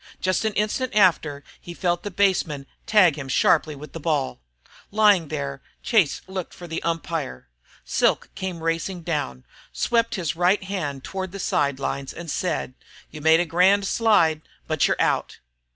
Just 0.19 0.45
an 0.45 0.53
instant 0.53 0.95
after 0.95 1.43
he 1.59 1.75
felt 1.75 2.01
the 2.01 2.09
baseman 2.09 2.65
tag 2.87 3.19
him 3.19 3.27
sharply 3.27 3.75
with 3.75 3.93
the 3.93 3.99
ball. 3.99 4.41
Lying 4.89 5.27
there, 5.27 5.61
Chase 5.83 6.21
looked 6.25 6.55
for 6.55 6.65
the 6.67 6.81
umpire. 6.81 7.49
Silk 7.85 8.31
came 8.33 8.63
racing 8.63 9.03
down, 9.03 9.45
swept 9.71 10.15
his 10.15 10.35
right 10.35 10.63
hand 10.63 11.03
toward 11.03 11.31
the 11.31 11.39
side 11.39 11.79
lines 11.79 12.13
and 12.13 12.31
said: 12.31 12.73
"You 13.11 13.21
made 13.21 13.41
a 13.41 13.45
grand 13.45 13.85
slide 13.85 14.41
but 14.67 14.87
you 14.87 14.95
're 14.95 14.99
out!" 15.03 15.37